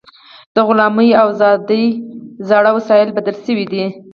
[0.53, 1.85] د غلامۍ او ازادۍ
[2.47, 3.85] زاړه وسایل بدل شوي دي.